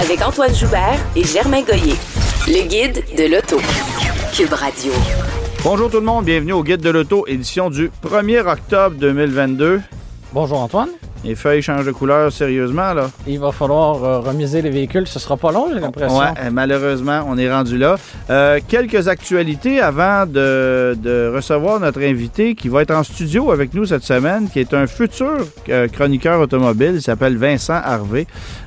[0.00, 1.96] Avec Antoine Joubert et Germain Goyer.
[2.46, 3.58] Le guide de l'auto.
[4.32, 4.92] Cube Radio.
[5.64, 9.80] Bonjour tout le monde, bienvenue au Guide de l'Auto, édition du 1er octobre 2022.
[10.32, 10.90] Bonjour Antoine.
[11.24, 13.10] Les feuilles changent de couleur sérieusement, là.
[13.26, 15.06] Il va falloir euh, remiser les véhicules.
[15.08, 16.16] Ce sera pas long, j'ai l'impression.
[16.16, 17.96] Ouais, euh, malheureusement, on est rendu là.
[18.30, 23.74] Euh, quelques actualités avant de, de recevoir notre invité qui va être en studio avec
[23.74, 26.92] nous cette semaine, qui est un futur euh, chroniqueur automobile.
[26.94, 28.26] Il s'appelle Vincent Harvey.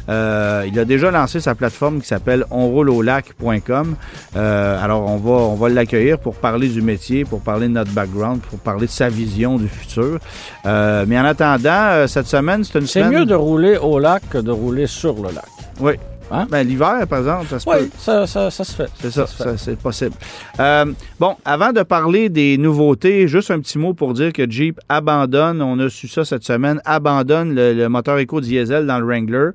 [0.10, 3.96] Il a déjà lancé sa plateforme qui s'appelle onrouleaulac.com.
[4.36, 8.42] Alors, on va, on va l'accueillir pour parler du métier, pour parler de notre background,
[8.42, 10.20] pour parler de sa vision du futur.
[10.66, 13.20] Mais en attendant, cette semaine, c'est une C'est semaine...
[13.20, 15.46] mieux de rouler au lac que de rouler sur le lac.
[15.80, 15.94] Oui.
[16.34, 16.48] Hein?
[16.50, 17.72] Ben, l'hiver, par exemple, ça se peut.
[17.82, 18.90] Oui, ça, ça, ça se fait.
[19.02, 19.26] C'est ça,
[19.58, 20.16] c'est possible.
[20.60, 20.86] Euh,
[21.20, 25.62] bon, avant de parler des nouveautés, juste un petit mot pour dire que Jeep abandonne,
[25.62, 29.50] on a su ça cette semaine, abandonne le, le moteur éco-diesel dans le Wrangler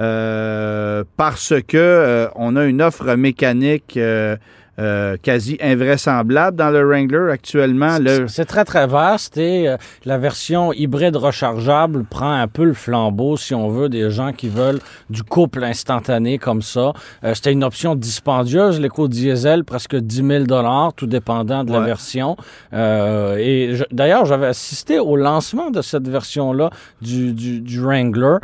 [0.00, 4.36] euh, parce que euh, on a une offre mécanique euh,
[4.78, 7.98] euh, quasi invraisemblable dans le Wrangler actuellement.
[7.98, 12.74] Le, C'est très, très vaste et euh, la version hybride rechargeable prend un peu le
[12.74, 16.92] flambeau, si on veut, des gens qui veulent du couple instantané comme ça.
[17.24, 22.36] Euh, C'était une option dispendieuse, l'éco-diesel, presque 10 000 tout dépendant de la version.
[22.72, 26.68] Et d'ailleurs, j'avais assisté au lancement de cette version-là
[27.00, 28.36] du, du, du Wrangler.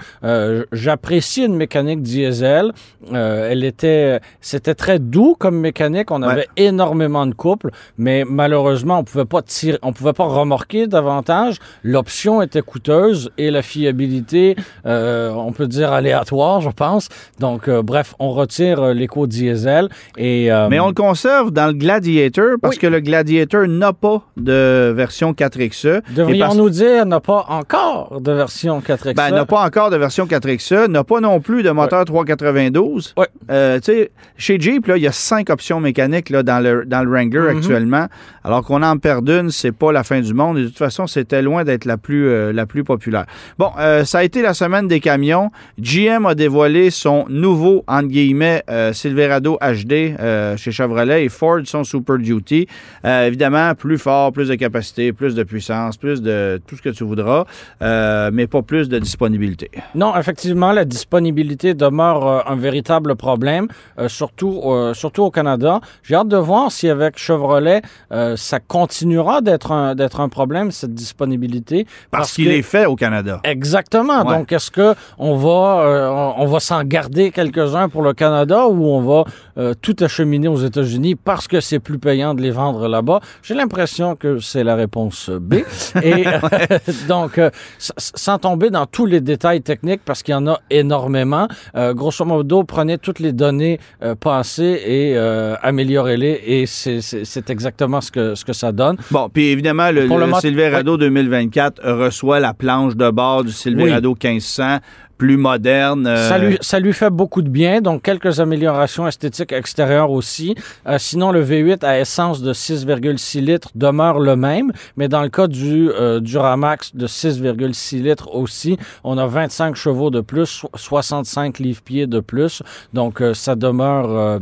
[0.73, 2.73] J'apprécie une mécanique diesel.
[3.13, 6.11] Elle était, c'était très doux comme mécanique.
[6.11, 6.33] On Ouais.
[6.33, 11.57] avait énormément de couple, mais malheureusement, on pouvait pas tirer, on pouvait pas remorquer davantage.
[11.83, 17.09] L'option était coûteuse et la fiabilité, euh, on peut dire aléatoire, je pense.
[17.41, 20.51] Donc, euh, bref, on retire euh, l'éco-diesel et.
[20.71, 22.81] mais on le conserve dans le Gladiator parce Oui.
[22.81, 25.87] que le Gladiator n'a pas de version 4XE.
[25.87, 29.15] Et parce- Devrions-nous dire n'a pas encore de version 4X?
[29.15, 33.15] Ben, n'a pas encore de version 4XE, n'a pas non plus de moteur 392.
[33.17, 33.27] Ouais.
[33.51, 37.03] Euh, tu sais, chez Jeep, il y a cinq options mécaniques là, dans, le, dans
[37.03, 37.57] le Wrangler Mhm.
[37.59, 38.07] actuellement.
[38.45, 40.59] Alors qu'on en perd une, c'est pas la fin du monde.
[40.59, 43.27] Et de toute façon, c'était loin d'être la plus euh, la plus populaire.
[43.59, 45.51] Bon, euh, ça a été la semaine des camions.
[45.79, 50.15] GM a dévoilé son nouveau, entre guillemets, euh, Silverado HD
[50.57, 52.67] chez Chevrolet et Ford son Super Duty.
[53.05, 57.05] Évidemment, plus fort, plus de capacité, plus de puissance, plus de tout ce que tu
[57.05, 57.45] voudras,
[57.81, 59.71] mais pas plus de disponibilité.
[59.95, 63.69] Non, effectivement, la disponibilité demeure un véritable problème,
[64.09, 64.61] surtout,
[64.95, 65.81] surtout au Canada.
[66.03, 67.83] J'ai hâte de voir si avec Chevrolet,
[68.13, 71.87] euh, ça continuera d'être un, d'être un problème, cette disponibilité.
[72.11, 73.41] Parce, qu'il que- est fait au Canada.
[73.45, 74.25] Exactement.
[74.27, 74.37] Ouais.
[74.39, 78.67] Donc, est-ce que on va, euh, on, on va s'en garder quelques-uns pour le Canada
[78.67, 79.25] ou on va
[79.59, 83.21] euh, tout acheminer aux États-Unis parce que c'est plus payant de les vendre là-bas?
[83.43, 85.55] J'ai l'impression que c'est la réponse B.
[86.03, 86.39] Et euh,
[87.09, 91.49] donc, euh, sans tomber dans tous les détails techniques parce qu'il y en a énormément,
[91.77, 95.55] euh, grosso modo, prenez toutes les données euh, passées et euh,
[95.97, 98.97] améliorez-les et c'est- exactement ce que ce que ça donne.
[99.11, 104.11] Bon, puis évidemment, le, le le Silverado 2024 reçoit la planche de bord du Silverado
[104.11, 104.79] 1500,
[105.19, 106.07] plus moderne.
[106.07, 110.55] euh, Ça, lui, ça lui fait beaucoup de bien, donc quelques améliorations esthétiques extérieures aussi.
[110.89, 115.29] Euh, sinon, le V8 à essence de 6,6 litres demeure le même, mais dans le
[115.29, 120.71] cas du euh, Duramax de 6,6 litres aussi, on a 25 chevaux de plus, so-
[120.75, 124.41] 65 livres-pieds de plus, donc euh, ça demeure...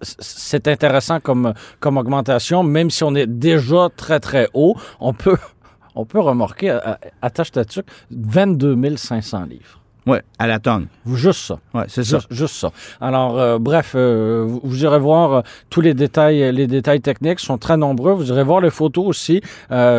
[0.00, 5.36] c'est intéressant comme, comme augmentation, même si on est déjà très, très haut, on peut,
[5.94, 7.30] on peut remorquer, à- à-
[7.64, 9.78] tuque, 22 500 livres.
[10.04, 10.88] Ouais, à la tonne.
[11.06, 11.58] Juste ça.
[11.72, 12.16] Ouais, c'est ça.
[12.16, 12.72] Juste, juste ça.
[13.00, 15.40] Alors, euh, bref, euh, vous, vous irez voir euh,
[15.70, 18.12] tous les détails, les détails techniques sont très nombreux.
[18.12, 19.40] Vous irez voir les photos aussi.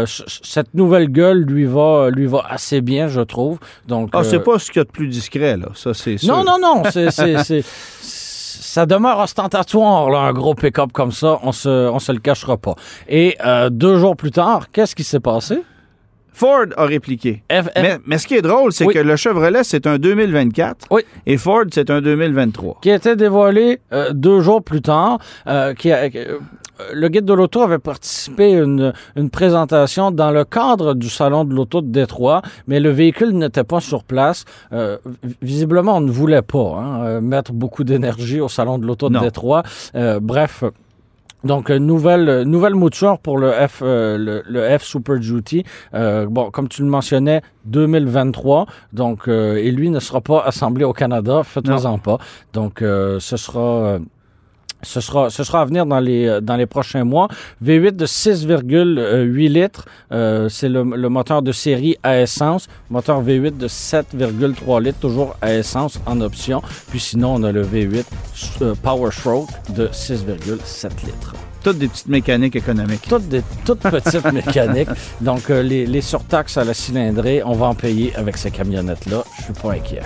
[0.06, 3.60] Cette nouvelle gueule lui va, lui va assez bien, je trouve.
[3.88, 5.70] Donc, Ah, c'est pas ce qu'il y a de plus discret, là.
[5.74, 6.84] Ça, c'est non, non, non.
[6.92, 7.10] C'est-
[8.74, 11.38] ça demeure ostentatoire, là, un gros pick-up comme ça.
[11.44, 12.74] On se, on se le cachera pas.
[13.08, 15.60] Et euh, deux jours plus tard, qu'est-ce qui s'est passé?
[16.36, 17.44] Ford a répliqué.
[17.52, 18.96] F- F- Mais, mais ce qui est drôle, c'est Oui.
[18.96, 21.04] que le Chevrolet, c'est un 2024 Oui.
[21.28, 22.80] et Ford, c'est un 2023.
[22.82, 25.20] qui a été dévoilé euh, deux jours plus tard.
[25.46, 26.10] euh, qui a-
[26.94, 31.46] le guide de l'auto avait participé à une, une, présentation dans le cadre du salon
[31.46, 34.46] de l'auto de Détroit, mais le véhicule n'était pas sur place.
[34.72, 34.98] Euh,
[35.42, 39.64] visiblement, on ne voulait pas hein, mettre beaucoup d'énergie au salon de l'auto de Détroit.
[39.96, 40.64] Euh, bref.
[41.44, 45.66] Donc, nouvelle, nouvelle mouture pour le F, euh, le, F Super Duty.
[45.94, 48.66] Euh, bon, comme tu le mentionnais, 2023.
[48.94, 51.44] Donc, euh, et lui ne sera pas assemblé au Canada.
[51.44, 52.18] Faites-en pas.
[52.54, 54.00] Donc, ce sera
[54.84, 57.28] ce sera, ce sera à venir dans les, euh, dans les prochains mois.
[57.64, 62.68] V8 de 6,8 litres, euh, c'est le, le, moteur de série à essence.
[62.90, 66.62] Moteur V8 de 7,3 litres, toujours à essence en option.
[66.90, 68.06] Puis sinon, on a le V8
[68.62, 71.36] euh, Power Stroke de 6,7 litres.
[71.64, 73.08] Toutes des petites mécaniques économiques.
[73.08, 74.90] Toutes des toutes petites mécaniques.
[75.22, 79.24] Donc, les, les surtaxes à la cylindrée, on va en payer avec ces camionnettes-là.
[79.38, 80.02] Je suis pas inquiet.